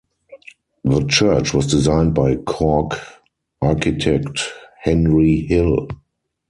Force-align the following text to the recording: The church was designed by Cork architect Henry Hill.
The 0.83 1.05
church 1.05 1.53
was 1.53 1.67
designed 1.67 2.15
by 2.15 2.37
Cork 2.37 2.99
architect 3.61 4.49
Henry 4.81 5.41
Hill. 5.41 5.89